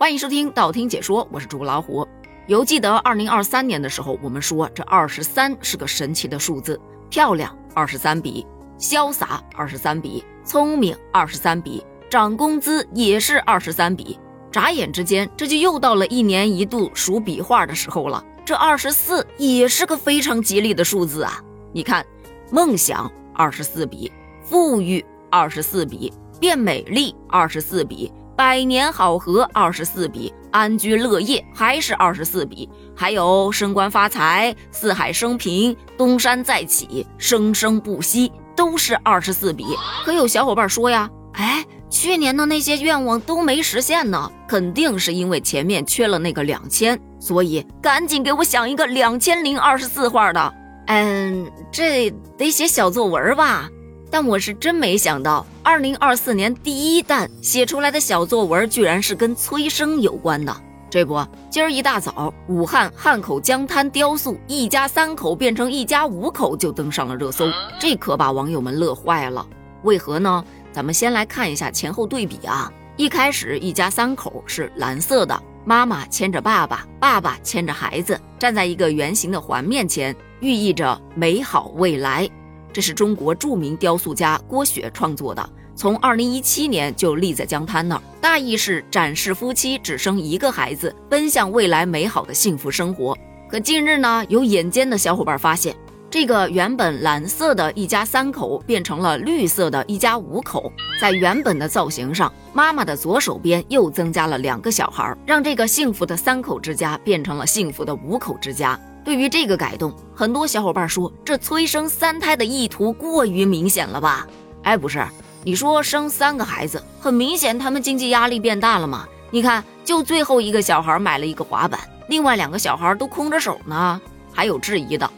[0.00, 2.08] 欢迎收听道听解说，我是主播老虎。
[2.46, 6.80] 犹记得二零二三年的时候，我们说这二十三是个神奇的数字，
[7.10, 8.46] 漂亮二十三笔，
[8.78, 14.18] 潇洒二十三笔，聪明二十三笔，涨工资也是二十三笔。
[14.50, 18.24] 眨眼之间，这就又到了一年一度数笔画的时候了。
[18.42, 21.38] 这二十四也是个非常吉利的数字啊！
[21.74, 22.06] 你看，
[22.50, 24.10] 梦想二十四笔，
[24.42, 26.10] 富裕二十四笔，
[26.40, 28.10] 变美丽二十四笔，
[28.40, 39.66] 百年好合二十四笔，安居乐业还是二十四笔，还有升官发财、四海升平、东山再起、生生不息，都是二十四笔。
[40.06, 41.62] 可有小伙伴说呀，哎。
[41.90, 50.54] 去年的那些愿望都没实现呢，肯定是因为前面缺了那个两千，所以赶紧给我想一个两千零二十四画的。
[50.86, 53.68] 嗯，这得写小作文吧？
[54.10, 60.52] 但我是真没想到，二零二四年第一弹写出来的小作文居然是跟催生有关的。
[60.90, 69.46] 这不，今儿一大早，武汉汉口江滩雕塑一家三口变成一家五口就登上了热搜，这可把网友们乐坏了。
[69.84, 70.44] 为何呢？
[70.72, 72.68] 咱们先来看一下前后对比啊！
[72.96, 82.28] 一开始一家三口是蓝色的，妈妈牵着爸爸，爸爸牵着孩子，站在一个圆形的环面前，寓意着美好未来。
[82.72, 93.16] 这是中国著名雕塑家郭雪创作的，从二零一七年就立在江滩那儿，大意是展示夫妻只生一个孩子，奔向未来美好的幸福生活。
[93.48, 95.74] 可近日呢，有眼尖的小伙伴发现。
[96.12, 108.76] 这个原本蓝色的一家三口变成了绿色的一家五口，在原本的造型上，妈妈的左手边又增加了两个小孩，让这个幸福的三口之家变成了幸福的五口之家。
[109.04, 114.26] 对于这个改动，很多小伙伴说这催生三胎的意图过于明显了吧？
[114.62, 115.04] 哎，不是，
[115.42, 119.06] 你说生三个孩子，很明显他们经济压力变大了嘛？
[119.30, 124.00] 你看，就最后一个小孩买了一个滑板，另外两个小孩都空着手呢。
[124.32, 125.10] 还有质疑的。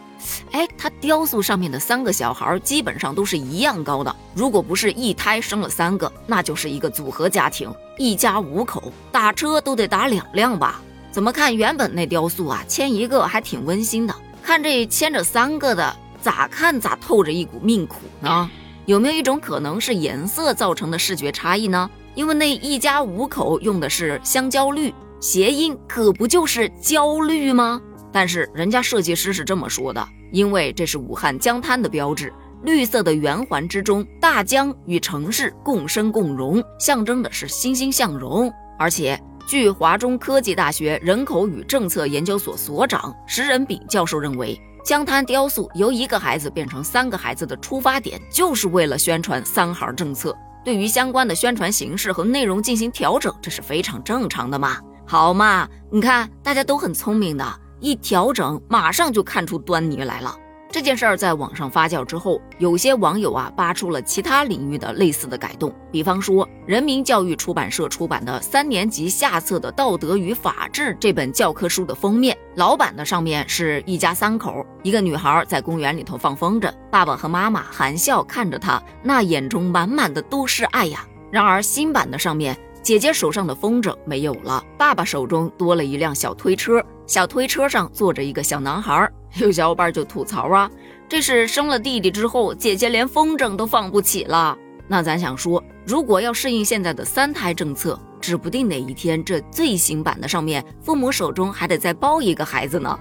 [0.53, 4.15] 哎，他雕塑上面的三个小孩基本上都是一样高的。
[4.35, 10.81] 如果不是一胎生了三个，那就是一个组合家庭，一家五口打车都得打两辆吧？
[11.13, 18.51] 怎么看原本那雕塑啊，牵一个还挺温馨的，看这牵着三个的，咋看咋透着一股命苦呢？
[18.87, 21.89] 有没有一种可能是颜色造成的视觉差异呢？
[22.15, 27.79] 因为那一家五口用的是香蕉绿，谐音可不就是焦虑吗？
[28.11, 38.51] 但是人家设计师是这么说的，因为这是武汉江滩的标志，绿色的圆环之中，大江与城市共生共荣，象征的是欣欣向荣。
[38.79, 39.17] 而且，
[39.47, 50.37] 据华中科技大学人口与政策研究所所长石仁炳教授认为，江滩雕塑由一个孩子变成三个孩子的出发点，就是为了宣传三孩政策。
[50.65, 54.79] 对于相关的宣传形式和内容进行调整，这是非常正常的嘛？
[55.07, 57.45] 好嘛，你看大家都很聪明的。
[57.81, 60.37] 一调整，马上就看出端倪来了。
[60.73, 65.71] 这件事儿在网上发酵之后，有些网友啊扒出了其他领域的类似的改动。
[65.91, 81.07] 比方说，人民教育出版社出版的三年级下册的《道德与法治》这本教科书的封面，老版的上面是一家三口，一个女孩在公园里头放风筝，爸爸和妈妈含笑看着她，那眼中满满的都是爱呀。
[81.31, 86.83] 然而新版的上面，姐姐手上的风筝没有了，爸爸手中多了一辆小推车。
[87.07, 89.07] 小推车上坐着一个小男孩，
[89.37, 90.71] 有小伙伴就吐槽啊，
[91.09, 94.57] 这是生了弟弟之后，姐姐连风筝都放不起了。
[94.89, 102.99] 那咱想说，如果要适应现在的三胎政策，指不定哪一天这最新版的上面，父母手中还得再抱一个孩子呢。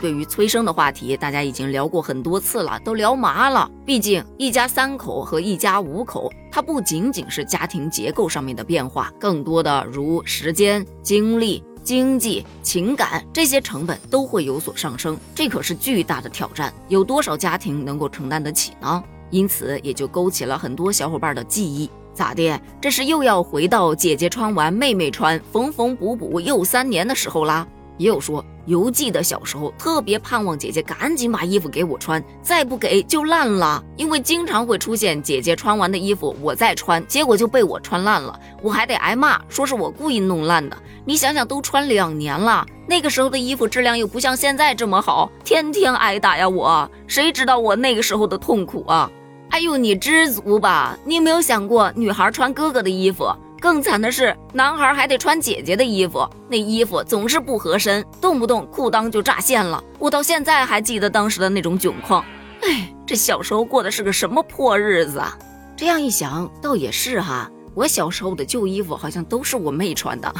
[0.00, 3.70] 对于催生的话题，大家已经聊过很多次了，都聊麻了。
[3.86, 11.62] 毕竟一家三口和一家五口，它不仅仅是家庭结构上面的变化，更多的如时间、精力。
[11.84, 19.04] 经济、情感这些成本都会有所上升，这可是巨大的挑战，有多少家庭能够承担得起呢？
[19.30, 21.90] 因此也就勾起了很多小伙伴的记忆。
[22.14, 22.60] 咋的？
[22.80, 27.66] 这是又要回到姐姐穿完妹妹穿，缝缝补补又三年的时候啦？
[27.96, 33.82] 也有说，犹记得小时候特别盼望姐姐赶紧把衣服给我穿，再不给就烂了。
[33.96, 40.76] 因为经常会出现姐姐穿完的衣服我再穿，结果就被我穿烂了，我还得挨骂，说是我故意弄烂的。
[41.04, 46.48] 你想想，都穿两年了，那个时候的衣服质量又不像现在这么好，天天挨打呀！
[46.48, 49.10] 我谁知道我那个时候的痛苦啊？
[49.50, 50.98] 哎呦，你知足吧？
[51.04, 53.30] 你有没有想过，女孩穿哥哥的衣服？
[53.64, 59.82] 更惨的是，男孩还得穿姐姐的衣服，那衣服总是不合身，动不动裤裆就炸线了。
[59.98, 62.22] 我到现在还记得当时的那种窘况。
[62.60, 65.34] 哎，这小时候过的是个什么破日子啊！
[65.78, 70.30] 这样一想，倒也是哈，我小时候的旧衣服好像都是我妹穿的，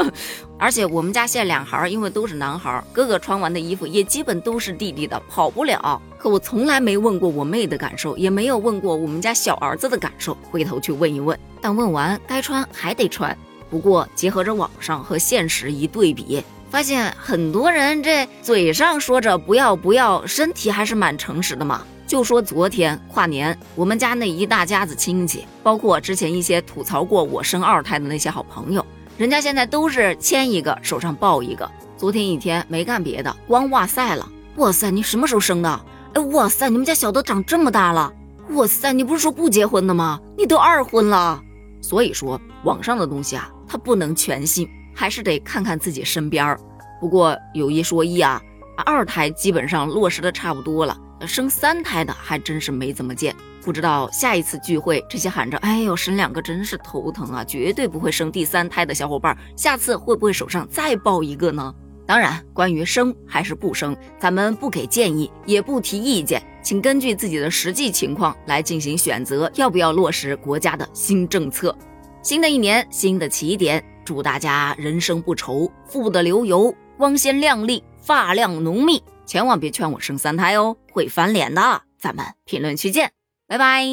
[0.60, 5.98] 而且我们家现两孩，因为都是男孩，哥哥穿完的衣服也基本都是弟弟的，跑不了。
[6.28, 11.38] 我从来没问过我妹的感受，也没有问过我们家小儿子的感受，回头去问一问。
[11.60, 13.36] 但问完该穿还得穿。
[13.68, 21.82] 不过结合着网上和现实一对比，发现很多人这嘴上说着不要不要，身体还是蛮诚实的嘛。
[22.06, 28.86] 就说昨天跨年，我们家那一大家子亲戚，包括之前一些吐槽过我生二胎的那些好朋友，
[29.18, 31.68] 人家现在都是牵一个手上抱一个。
[31.96, 34.28] 昨天一天没干别的，光哇塞了。
[34.58, 35.80] 哇塞，你什么时候生的？
[36.16, 38.10] 哎，哇塞，你们家小的长这么大了。
[38.52, 40.18] 哇塞，你不是说不结婚的吗？
[40.34, 41.38] 你都二婚了。
[41.82, 46.58] 所以说，网上的东西啊，它不能全信，还是得看看自己身边儿。
[47.02, 48.40] 不过有一说一啊，
[48.86, 50.96] 二胎基本上落实的差不多了。
[51.26, 61.74] 生三胎的还真是没怎么见，不知道下一次聚会，这些喊着“哎呦，生两个真是头疼啊，绝对不会生第三胎”的小伙伴，下次会不会手上再抱一个呢？
[62.06, 71.76] 当然，关于生还是不生，咱们不给建议，也不提意见，请根据自己的实际情况来进行选择，要不要落实国家的新政策？
[72.22, 79.02] 新的一年，新的起点，祝大家人生不愁，富得流油，光鲜亮丽，发量浓密。
[79.26, 81.82] 千万别劝我生三胎哦，会翻脸的。
[81.98, 83.10] 咱们评论区见，
[83.48, 83.84] 拜拜。